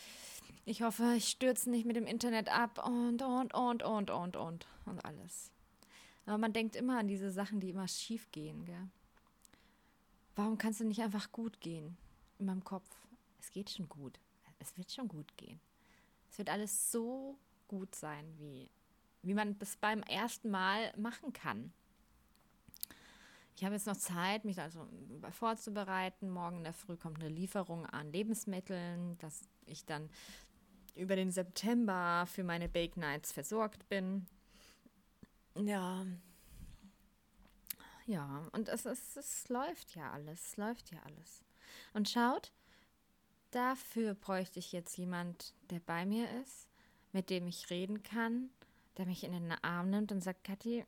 ich 0.65 0.83
hoffe, 0.83 1.15
ich 1.17 1.29
stürze 1.29 1.71
nicht 1.71 1.87
mit 1.87 1.97
dem 1.97 2.07
Internet 2.07 2.49
ab 2.49 2.85
und 2.87 3.23
und 3.23 3.55
und 3.55 3.83
und 3.83 4.11
und 4.11 4.37
und 4.37 4.67
und 4.87 5.05
alles. 5.05 5.51
Aber 6.27 6.39
man 6.39 6.53
denkt 6.53 6.77
immer 6.77 6.99
an 6.99 7.09
diese 7.09 7.31
Sachen, 7.31 7.61
die 7.61 7.71
immer 7.71 7.89
schief 7.89 8.31
gehen? 8.31 8.91
Warum 10.37 10.57
kannst 10.57 10.81
du 10.81 10.85
nicht 10.85 11.03
einfach 11.03 11.31
gut 11.33 11.61
gehen 11.61 11.97
in 12.39 12.47
meinem 12.47 12.65
Kopf? 12.65 12.89
Es 13.41 13.51
geht 13.51 13.71
schon 13.71 13.89
gut. 13.89 14.19
Es 14.61 14.77
wird 14.79 14.93
schon 14.93 15.09
gut 15.09 15.37
gehen. 15.37 15.61
Es 16.31 16.39
wird 16.39 16.49
alles 16.49 16.93
so 16.93 17.37
gut 17.67 17.95
sein, 17.95 18.25
wie 18.39 18.71
wie 19.23 19.35
man 19.35 19.59
das 19.59 19.77
beim 19.77 20.03
ersten 20.03 20.51
Mal 20.51 20.93
machen 20.97 21.33
kann. 21.33 21.73
Ich 23.55 23.65
habe 23.65 23.75
jetzt 23.75 23.87
noch 23.87 23.97
Zeit, 23.97 24.45
mich 24.45 24.61
also 24.61 24.89
vorzubereiten. 25.31 26.31
Morgen 26.31 26.59
in 26.59 26.65
der 26.65 26.73
Früh 26.73 26.97
kommt 26.97 27.21
eine 27.21 27.29
Lieferung 27.29 27.87
an 27.87 28.11
Lebensmitteln, 28.11 29.19
dass 29.19 29.43
ich 29.67 29.85
dann 29.85 30.09
über 30.95 31.17
den 31.17 31.31
September 31.31 32.27
für 32.27 32.45
meine 32.45 32.69
Bake 32.69 32.99
Nights 32.99 33.33
versorgt 33.33 33.89
bin. 33.89 34.27
Ja. 35.57 36.05
Ja, 38.07 38.49
und 38.53 38.69
es, 38.69 38.85
es, 38.85 39.17
es 39.17 39.49
läuft 39.49 39.95
ja 39.95 40.11
alles, 40.11 40.49
es 40.49 40.57
läuft 40.57 40.91
ja 40.91 40.99
alles. 41.05 41.45
Und 41.93 42.09
schaut, 42.09 42.53
dafür 43.53 44.15
bräuchte 44.15 44.59
ich 44.59 44.73
jetzt 44.73 44.97
jemand, 44.97 45.55
der 45.71 45.81
bei 45.81 46.05
mir 46.05 46.29
ist, 46.43 46.69
mit 47.13 47.31
dem 47.31 47.47
ich 47.47 47.71
reden 47.71 48.03
kann, 48.03 48.51
der 48.97 49.07
mich 49.07 49.25
in 49.25 49.33
den 49.33 49.53
Arm 49.53 49.91
nimmt 49.91 50.13
und 50.13 50.23
sagt, 50.23 50.45
Kathi, 50.45 50.85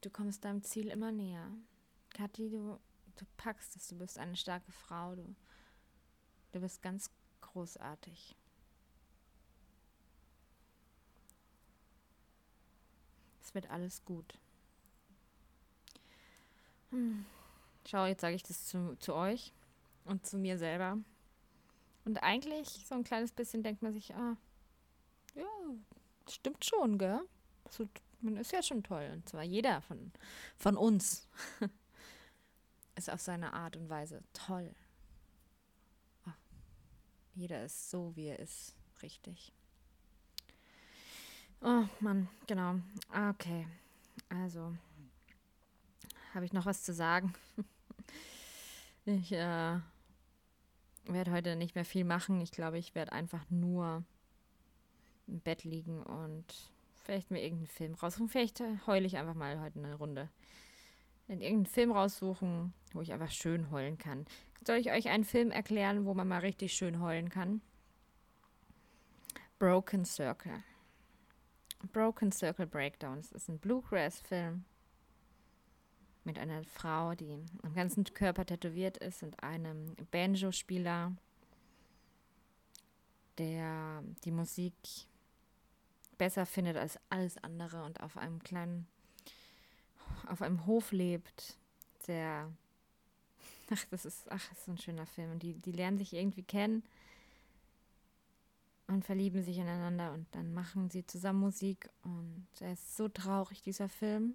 du 0.00 0.10
kommst 0.10 0.44
deinem 0.44 0.62
Ziel 0.62 0.88
immer 0.88 1.12
näher. 1.12 1.50
Kathi, 2.10 2.50
du, 2.50 2.80
du 3.16 3.24
packst 3.36 3.76
es, 3.76 3.88
du 3.88 3.98
bist 3.98 4.18
eine 4.18 4.36
starke 4.36 4.72
Frau, 4.72 5.14
du, 5.14 5.34
du 6.52 6.60
bist 6.60 6.82
ganz 6.82 7.10
großartig. 7.40 8.36
Es 13.42 13.54
wird 13.54 13.68
alles 13.70 14.04
gut. 14.04 14.38
Hm. 16.90 17.24
Schau, 17.86 18.06
jetzt 18.06 18.20
sage 18.20 18.36
ich 18.36 18.42
das 18.42 18.66
zu, 18.66 18.96
zu 18.98 19.14
euch 19.14 19.52
und 20.04 20.26
zu 20.26 20.38
mir 20.38 20.58
selber. 20.58 20.98
Und 22.04 22.22
eigentlich, 22.22 22.68
so 22.86 22.94
ein 22.94 23.04
kleines 23.04 23.32
bisschen 23.32 23.62
denkt 23.62 23.82
man 23.82 23.92
sich, 23.92 24.14
ah, 24.14 24.36
ja, 25.34 25.46
stimmt 26.28 26.64
schon, 26.64 26.98
gell? 26.98 27.20
So, 27.68 27.88
man 28.20 28.36
ist 28.36 28.52
ja 28.52 28.62
schon 28.62 28.82
toll. 28.82 29.10
Und 29.12 29.28
zwar 29.28 29.42
jeder 29.42 29.80
von, 29.82 30.12
von 30.56 30.76
uns 30.76 31.28
ist 32.96 33.10
auf 33.10 33.20
seine 33.20 33.52
Art 33.52 33.76
und 33.76 33.88
Weise 33.88 34.22
toll. 34.32 34.74
Oh, 36.26 36.32
jeder 37.34 37.64
ist 37.64 37.90
so, 37.90 38.14
wie 38.16 38.26
er 38.26 38.38
ist, 38.38 38.74
richtig. 39.02 39.52
Oh 41.62 41.84
Mann, 42.00 42.28
genau. 42.46 42.76
Okay. 43.30 43.66
Also, 44.30 44.74
habe 46.34 46.44
ich 46.44 46.52
noch 46.52 46.64
was 46.64 46.82
zu 46.82 46.94
sagen? 46.94 47.34
ich 49.04 49.32
äh, 49.32 49.78
werde 51.12 51.32
heute 51.32 51.56
nicht 51.56 51.74
mehr 51.74 51.84
viel 51.84 52.04
machen. 52.04 52.40
Ich 52.40 52.52
glaube, 52.52 52.78
ich 52.78 52.94
werde 52.94 53.12
einfach 53.12 53.44
nur 53.50 54.04
im 55.26 55.40
Bett 55.40 55.64
liegen 55.64 56.02
und 56.02 56.44
vielleicht 57.04 57.30
mir 57.30 57.42
irgendeinen 57.42 57.68
Film 57.68 57.94
raussuchen. 57.94 58.28
Vielleicht 58.28 58.62
heule 58.86 59.06
ich 59.06 59.16
einfach 59.16 59.34
mal 59.34 59.60
heute 59.60 59.78
eine 59.78 59.94
Runde. 59.94 60.28
In 61.28 61.40
irgendeinen 61.40 61.66
Film 61.66 61.92
raussuchen, 61.92 62.72
wo 62.92 63.00
ich 63.00 63.12
einfach 63.12 63.30
schön 63.30 63.70
heulen 63.70 63.98
kann. 63.98 64.26
Soll 64.66 64.76
ich 64.76 64.90
euch 64.90 65.08
einen 65.08 65.24
Film 65.24 65.50
erklären, 65.50 66.04
wo 66.04 66.14
man 66.14 66.28
mal 66.28 66.40
richtig 66.40 66.72
schön 66.72 67.00
heulen 67.00 67.28
kann? 67.28 67.60
Broken 69.58 70.04
Circle. 70.04 70.62
Broken 71.92 72.32
Circle 72.32 72.66
Breakdown. 72.66 73.18
Das 73.18 73.32
ist 73.32 73.48
ein 73.48 73.58
Bluegrass-Film 73.58 74.64
mit 76.24 76.38
einer 76.38 76.62
Frau, 76.64 77.14
die 77.14 77.38
am 77.62 77.74
ganzen 77.74 78.04
Körper 78.04 78.44
tätowiert 78.44 78.98
ist 78.98 79.22
und 79.22 79.42
einem 79.42 79.94
Banjo-Spieler, 80.10 81.12
der 83.38 84.02
die 84.24 84.30
Musik 84.30 84.74
besser 86.18 86.44
findet 86.44 86.76
als 86.76 86.98
alles 87.08 87.38
andere 87.38 87.82
und 87.84 88.00
auf 88.00 88.18
einem 88.18 88.42
kleinen, 88.42 88.86
auf 90.26 90.42
einem 90.42 90.66
Hof 90.66 90.92
lebt, 90.92 91.56
der, 92.06 92.52
ach, 93.70 93.84
das 93.90 94.04
ist, 94.04 94.30
ach, 94.30 94.46
das 94.50 94.58
ist 94.58 94.68
ein 94.68 94.78
schöner 94.78 95.06
Film. 95.06 95.32
Und 95.32 95.42
die, 95.42 95.54
die 95.54 95.72
lernen 95.72 95.96
sich 95.96 96.12
irgendwie 96.12 96.42
kennen 96.42 96.82
und 98.88 99.04
verlieben 99.04 99.42
sich 99.42 99.56
ineinander 99.56 100.12
und 100.12 100.26
dann 100.32 100.52
machen 100.52 100.90
sie 100.90 101.06
zusammen 101.06 101.40
Musik 101.40 101.88
und 102.02 102.46
er 102.60 102.72
ist 102.72 102.96
so 102.96 103.08
traurig, 103.08 103.62
dieser 103.62 103.88
Film. 103.88 104.34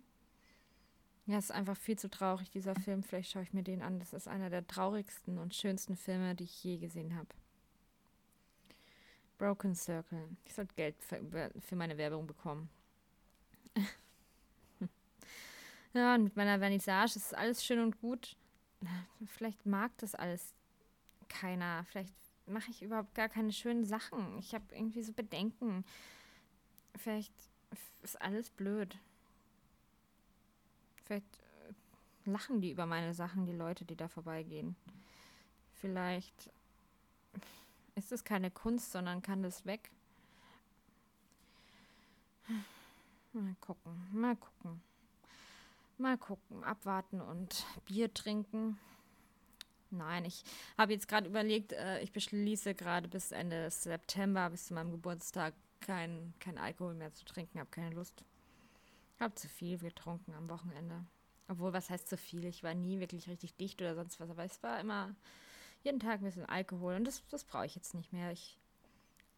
Ja, 1.28 1.38
es 1.40 1.46
ist 1.46 1.52
einfach 1.52 1.78
viel 1.78 1.98
zu 1.98 2.10
traurig, 2.10 2.52
dieser 2.52 2.76
Film. 2.76 3.02
Vielleicht 3.02 3.32
schaue 3.32 3.44
ich 3.44 3.54
mir 3.54 3.64
den 3.64 3.82
an. 3.82 4.00
Das 4.00 4.14
ist 4.14 4.28
einer 4.28 4.52
der 4.52 4.68
traurigsten 4.68 5.40
und 5.40 5.56
schönsten 5.56 5.96
Filme, 5.96 6.36
die 6.36 6.44
ich 6.44 6.64
je 6.64 6.78
gesehen 6.78 7.16
habe. 7.16 7.30
Broken 9.38 9.76
Circle. 9.76 10.30
Ich 10.46 10.54
sollte 10.54 10.76
Geld 10.76 10.96
für, 11.02 11.52
für 11.60 11.76
meine 11.76 11.98
Werbung 11.98 12.28
bekommen. 12.28 12.70
ja, 15.94 16.16
und 16.16 16.26
mit 16.26 16.36
meiner 16.36 16.60
Vernissage 16.60 17.16
ist 17.16 17.36
alles 17.36 17.66
schön 17.66 17.80
und 17.80 18.00
gut. 18.00 18.38
Vielleicht 19.26 19.66
mag 19.66 19.98
das 19.98 20.14
alles 20.14 20.54
keiner. 21.28 21.86
Vielleicht 21.86 22.14
mache 22.46 22.70
ich 22.70 22.84
überhaupt 22.84 23.16
gar 23.16 23.30
keine 23.30 23.52
schönen 23.52 23.84
Sachen. 23.84 24.38
Ich 24.38 24.54
habe 24.54 24.64
irgendwie 24.76 25.02
so 25.02 25.12
Bedenken. 25.12 25.84
Vielleicht 26.96 27.34
ist 28.04 28.22
alles 28.22 28.52
blöd. 28.52 29.00
Vielleicht 31.06 31.38
äh, 31.38 32.30
lachen 32.30 32.62
die 32.62 32.72
über 32.72 32.86
meine 32.86 33.14
Sachen, 33.14 33.46
die 33.46 33.54
Leute, 33.54 33.86
die 33.86 33.96
da 33.96 34.08
vorbeigehen. 34.08 34.76
Vielleicht 35.74 36.52
ist 37.96 38.12
es 38.12 38.24
keine 38.24 38.52
Kunst, 38.52 38.92
sondern 38.92 39.22
kann 39.22 39.44
das 39.44 39.66
weg. 39.66 39.92
Mal 43.34 43.56
gucken, 43.60 44.08
mal 44.12 44.36
gucken. 44.36 44.82
Mal 45.98 46.18
gucken, 46.18 46.64
abwarten 46.64 47.22
und 47.22 47.66
Bier 47.86 48.14
trinken. 48.14 48.78
Nein, 49.92 50.26
ich 50.26 50.44
habe 50.78 50.94
jetzt 50.94 51.08
gerade 51.08 51.28
überlegt, 51.28 51.72
äh, 51.72 52.02
ich 52.02 52.12
beschließe 52.12 52.76
gerade 52.76 53.08
bis 53.08 53.32
Ende 53.32 53.70
September, 53.70 54.50
bis 54.50 54.68
zu 54.68 54.74
meinem 54.74 54.92
Geburtstag, 54.92 55.54
kein, 55.80 56.34
kein 56.40 56.58
Alkohol 56.58 56.96
mehr 56.96 57.14
zu 57.14 57.24
trinken. 57.24 57.60
Habe 57.60 57.70
keine 57.70 57.96
Lust. 57.96 58.24
Habe 59.20 59.36
zu 59.36 59.48
viel 59.48 59.78
getrunken 59.78 60.34
am 60.34 60.50
Wochenende. 60.50 61.06
Obwohl, 61.48 61.74
was 61.74 61.90
heißt 61.90 62.08
zu 62.08 62.18
viel? 62.18 62.46
Ich 62.46 62.64
war 62.64 62.74
nie 62.74 63.00
wirklich 63.00 63.28
richtig 63.28 63.56
dicht 63.56 63.82
oder 63.82 63.96
sonst 63.96 64.20
was, 64.20 64.30
aber 64.30 64.44
es 64.44 64.62
war 64.64 64.80
immer 64.80 65.16
jeden 65.84 66.00
Tag 66.00 66.20
ein 66.20 66.26
bisschen 66.26 66.46
Alkohol 66.46 66.96
und 66.96 67.06
das, 67.06 67.24
das 67.30 67.44
brauche 67.44 67.66
ich 67.66 67.76
jetzt 67.76 67.94
nicht 67.94 68.12
mehr. 68.12 68.32
Ich 68.32 68.58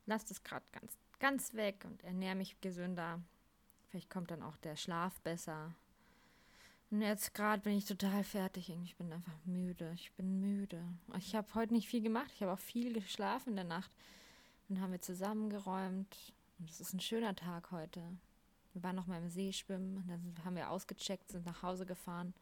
lasse 0.05 0.27
das 0.29 0.43
gerade 0.43 0.65
ganz, 0.71 0.97
ganz 1.19 1.53
weg 1.53 1.83
und 1.85 2.03
ernähre 2.03 2.35
mich 2.35 2.59
gesünder. 2.61 3.21
Vielleicht 3.89 4.09
kommt 4.09 4.31
dann 4.31 4.43
auch 4.43 4.57
der 4.57 4.75
Schlaf 4.75 5.19
besser. 5.21 5.73
Und 6.89 7.01
jetzt 7.01 7.33
gerade 7.33 7.61
bin 7.61 7.77
ich 7.77 7.85
total 7.85 8.23
fertig. 8.23 8.69
Ich 8.69 8.95
bin 8.95 9.11
einfach 9.11 9.37
müde. 9.43 9.91
Ich 9.95 10.11
bin 10.13 10.39
müde. 10.39 10.81
Ich 11.17 11.35
habe 11.35 11.53
heute 11.53 11.73
nicht 11.73 11.89
viel 11.89 12.01
gemacht. 12.01 12.31
Ich 12.33 12.41
habe 12.41 12.53
auch 12.53 12.59
viel 12.59 12.93
geschlafen 12.93 13.49
in 13.49 13.55
der 13.57 13.65
Nacht. 13.65 13.91
Dann 14.69 14.79
haben 14.79 14.93
wir 14.93 15.01
zusammengeräumt. 15.01 16.33
Und 16.59 16.69
es 16.69 16.79
ist 16.79 16.93
ein 16.93 17.01
schöner 17.01 17.35
Tag 17.35 17.71
heute. 17.71 18.01
Wir 18.77 18.83
waren 18.83 18.95
noch 18.95 19.07
mal 19.07 19.19
im 19.19 19.29
See 19.31 19.51
schwimmen. 19.51 20.03
Dann 20.07 20.45
haben 20.45 20.55
wir 20.55 20.69
ausgecheckt, 20.69 21.31
sind 21.31 21.47
nach 21.47 21.63
Hause 21.63 21.87
gefahren. 21.87 22.35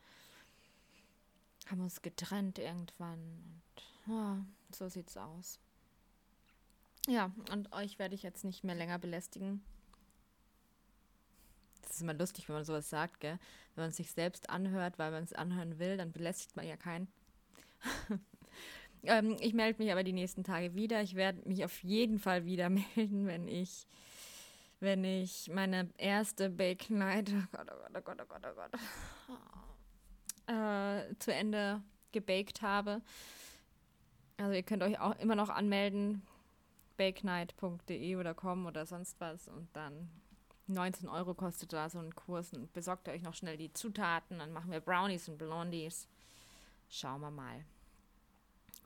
Haben 1.68 1.80
uns 1.80 2.02
getrennt 2.02 2.60
irgendwann. 2.60 3.62
Und 4.06 4.14
ja, 4.14 4.46
so 4.70 4.90
sieht's 4.90 5.16
aus. 5.16 5.60
Ja, 7.08 7.32
und 7.54 7.72
euch 7.72 8.00
werde 8.00 8.16
ich 8.16 8.24
jetzt 8.24 8.44
nicht 8.44 8.66
mehr 8.66 8.76
länger 8.76 9.00
belästigen. 9.00 9.64
Das 11.84 11.92
ist 11.92 12.02
immer 12.02 12.14
lustig, 12.14 12.50
wenn 12.50 12.56
man 12.56 12.66
sowas 12.66 12.90
sagt, 12.90 13.22
gell? 13.22 13.40
Wenn 13.76 13.84
man 13.84 13.92
es 13.92 13.96
sich 13.96 14.12
selbst 14.12 14.50
anhört, 14.50 15.00
weil 15.00 15.12
man 15.12 15.24
es 15.24 15.32
anhören 15.32 15.80
will, 15.80 15.96
dann 15.96 16.12
belästigt 16.12 16.58
man 16.58 16.68
ja 16.68 16.76
keinen. 16.76 17.08
ähm, 19.04 19.38
ich 19.40 19.54
melde 19.54 19.82
mich 19.82 19.94
aber 19.94 20.04
die 20.04 20.12
nächsten 20.12 20.44
Tage 20.44 20.76
wieder. 20.76 21.02
Ich 21.02 21.16
werde 21.16 21.48
mich 21.48 21.64
auf 21.64 21.82
jeden 21.82 22.20
Fall 22.20 22.44
wieder 22.44 22.70
melden, 22.96 23.26
wenn 23.26 23.48
ich, 23.48 23.88
wenn 24.80 25.04
ich 25.04 25.50
meine 25.50 25.90
erste 25.98 26.50
Bake 26.50 26.94
Night, 26.94 27.32
oh 27.32 27.48
Gott, 27.52 27.68
oh 27.72 28.02
Gott, 28.02 28.22
oh 28.22 28.26
Gott, 28.28 28.46
oh 28.46 28.56
Gott, 28.56 28.72
oh 29.28 29.38
Gott, 30.48 30.56
äh, 30.56 31.16
zu 31.20 31.34
Ende 31.34 31.82
gebaked 32.12 32.62
habe. 32.62 33.02
Also 34.38 34.54
ihr 34.54 34.64
könnt 34.64 34.84
euch 34.84 35.00
auch 35.00 35.18
immer 35.20 35.36
noch 35.36 35.50
anmelden, 35.50 36.22
bakenight.de 36.98 38.16
oder 38.16 38.34
com 38.34 38.66
oder 38.66 38.86
sonst 38.86 39.20
was 39.20 39.48
und 39.48 39.68
dann 39.74 40.10
19 40.68 41.08
Euro 41.10 41.34
kostet 41.34 41.74
da 41.74 41.90
so 41.90 42.00
ein 42.00 42.16
Kurs 42.16 42.54
und 42.54 42.74
besorgt 42.74 43.08
euch 43.08 43.22
noch 43.22 43.36
schnell 43.36 43.58
die 43.58 43.72
Zutaten, 43.72 44.40
dann 44.40 44.52
machen 44.52 44.72
wir 44.72 44.80
Brownies 44.80 45.30
und 45.30 45.38
Blondies. 45.38 46.08
Schauen 46.90 47.22
wir 47.22 47.32
mal. 47.32 47.66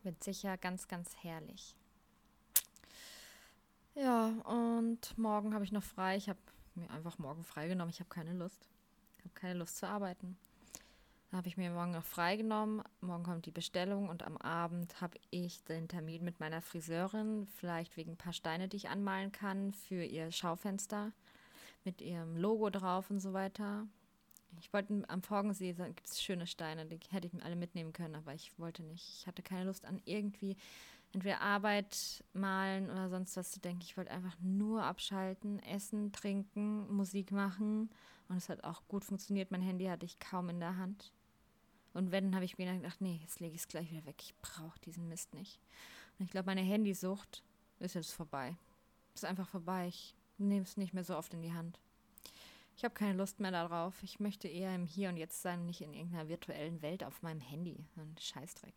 Wird 0.03 0.23
sicher 0.23 0.57
ganz, 0.57 0.87
ganz 0.87 1.15
herrlich. 1.21 1.75
Ja, 3.95 4.27
und 4.45 5.17
morgen 5.17 5.53
habe 5.53 5.63
ich 5.63 5.71
noch 5.71 5.83
frei. 5.83 6.15
Ich 6.15 6.29
habe 6.29 6.39
mir 6.75 6.89
einfach 6.91 7.17
morgen 7.17 7.43
freigenommen. 7.43 7.89
Ich 7.89 7.99
habe 7.99 8.09
keine 8.09 8.33
Lust. 8.33 8.69
Ich 9.17 9.25
habe 9.25 9.33
keine 9.33 9.59
Lust 9.59 9.77
zu 9.77 9.87
arbeiten. 9.87 10.37
Dann 11.29 11.37
habe 11.37 11.47
ich 11.47 11.57
mir 11.57 11.69
morgen 11.69 11.91
noch 11.91 12.03
freigenommen. 12.03 12.81
Morgen 13.01 13.23
kommt 13.23 13.45
die 13.45 13.51
Bestellung 13.51 14.09
und 14.09 14.23
am 14.23 14.37
Abend 14.37 14.99
habe 15.01 15.19
ich 15.29 15.63
den 15.65 15.87
Termin 15.87 16.23
mit 16.23 16.39
meiner 16.39 16.61
Friseurin, 16.61 17.47
vielleicht 17.57 17.97
wegen 17.97 18.11
ein 18.11 18.17
paar 18.17 18.33
Steine, 18.33 18.67
die 18.67 18.77
ich 18.77 18.89
anmalen 18.89 19.31
kann 19.31 19.73
für 19.73 20.03
ihr 20.03 20.31
Schaufenster 20.31 21.11
mit 21.83 22.01
ihrem 22.01 22.35
Logo 22.35 22.69
drauf 22.69 23.11
und 23.11 23.19
so 23.19 23.33
weiter. 23.33 23.85
Ich 24.59 24.73
wollte 24.73 25.03
am 25.07 25.21
Forgensee, 25.21 25.73
da 25.73 25.87
gibt 25.87 26.07
es 26.07 26.21
schöne 26.21 26.47
Steine, 26.47 26.85
die 26.85 26.99
hätte 27.11 27.27
ich 27.27 27.33
mir 27.33 27.43
alle 27.43 27.55
mitnehmen 27.55 27.93
können, 27.93 28.15
aber 28.15 28.33
ich 28.33 28.57
wollte 28.57 28.81
nicht. 28.83 29.07
Ich 29.19 29.27
hatte 29.27 29.43
keine 29.43 29.65
Lust 29.65 29.85
an 29.85 30.01
irgendwie 30.05 30.57
entweder 31.13 31.41
Arbeit, 31.41 32.23
malen 32.33 32.89
oder 32.89 33.09
sonst 33.09 33.35
was 33.37 33.51
zu 33.51 33.59
denken. 33.59 33.81
Ich 33.81 33.97
wollte 33.97 34.11
einfach 34.11 34.37
nur 34.41 34.83
abschalten, 34.83 35.59
essen, 35.63 36.11
trinken, 36.11 36.93
Musik 36.93 37.31
machen. 37.31 37.89
Und 38.27 38.37
es 38.37 38.49
hat 38.49 38.63
auch 38.63 38.83
gut 38.87 39.03
funktioniert. 39.03 39.51
Mein 39.51 39.61
Handy 39.61 39.85
hatte 39.85 40.05
ich 40.05 40.19
kaum 40.19 40.49
in 40.49 40.59
der 40.59 40.77
Hand. 40.77 41.11
Und 41.93 42.11
wenn, 42.11 42.35
habe 42.35 42.45
ich 42.45 42.57
mir 42.57 42.71
gedacht, 42.71 43.01
nee, 43.01 43.19
jetzt 43.21 43.39
lege 43.39 43.55
ich 43.55 43.61
es 43.61 43.67
gleich 43.67 43.89
wieder 43.91 44.05
weg. 44.05 44.17
Ich 44.19 44.35
brauche 44.41 44.79
diesen 44.81 45.07
Mist 45.09 45.33
nicht. 45.33 45.59
Und 46.17 46.25
ich 46.25 46.31
glaube, 46.31 46.45
meine 46.45 46.61
Handysucht 46.61 47.43
ist 47.79 47.95
jetzt 47.95 48.13
vorbei. 48.13 48.55
Ist 49.15 49.25
einfach 49.25 49.47
vorbei. 49.47 49.87
Ich 49.87 50.13
nehme 50.37 50.61
es 50.61 50.77
nicht 50.77 50.93
mehr 50.93 51.03
so 51.03 51.17
oft 51.17 51.33
in 51.33 51.41
die 51.41 51.53
Hand. 51.53 51.79
Ich 52.77 52.83
habe 52.83 52.93
keine 52.93 53.17
Lust 53.17 53.39
mehr 53.39 53.51
darauf. 53.51 54.01
Ich 54.03 54.19
möchte 54.19 54.47
eher 54.47 54.73
im 54.75 54.85
Hier 54.85 55.09
und 55.09 55.17
Jetzt 55.17 55.41
sein, 55.41 55.65
nicht 55.65 55.81
in 55.81 55.93
irgendeiner 55.93 56.29
virtuellen 56.29 56.81
Welt 56.81 57.03
auf 57.03 57.21
meinem 57.23 57.41
Handy. 57.41 57.83
Ein 57.97 58.15
Scheißdreck. 58.17 58.75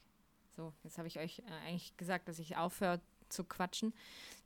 So, 0.57 0.73
jetzt 0.85 0.99
habe 0.99 1.09
ich 1.09 1.19
euch 1.19 1.41
äh, 1.41 1.69
eigentlich 1.69 1.97
gesagt, 1.97 2.29
dass 2.29 2.38
ich 2.38 2.57
aufhöre 2.57 3.01
zu 3.29 3.45
quatschen. 3.45 3.95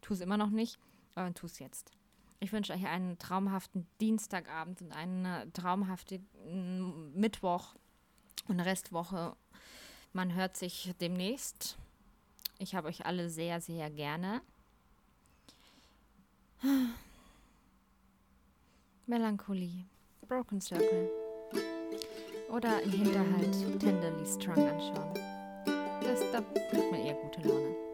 Tue 0.01 0.15
es 0.15 0.21
immer 0.21 0.37
noch 0.37 0.51
nicht, 0.51 0.79
aber 1.15 1.33
tue 1.35 1.49
es 1.49 1.59
jetzt. 1.59 1.93
Ich 2.39 2.53
wünsche 2.53 2.73
euch 2.73 2.87
einen 2.87 3.19
traumhaften 3.19 3.87
Dienstagabend 4.01 4.83
und 4.83 4.93
einen 4.93 5.25
äh, 5.25 5.51
traumhaften 5.51 7.13
Mittwoch 7.15 7.75
und 8.47 8.61
Restwoche. 8.61 9.35
Man 10.13 10.35
hört 10.35 10.57
sich 10.57 10.95
demnächst. 11.01 11.77
Ich 12.59 12.75
habe 12.75 12.89
euch 12.89 13.05
alle 13.05 13.29
sehr, 13.29 13.61
sehr 13.61 13.91
gerne. 13.91 14.41
Melancholie, 19.07 19.85
Broken 20.27 20.61
Circle 20.61 21.11
oder 22.51 22.83
im 22.83 22.93
Hinterhalt 22.93 23.81
Tenderly 23.81 24.27
Strong 24.27 24.69
anschauen. 24.69 25.36
Das, 26.19 26.33
da 26.33 26.41
kriegt 26.71 26.91
man 26.91 27.01
eher 27.01 27.15
gute 27.15 27.47
Laune. 27.47 27.86